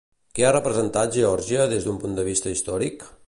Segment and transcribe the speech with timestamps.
[0.37, 3.09] Què ha representat Geòrgia des d'un punt de vista històric?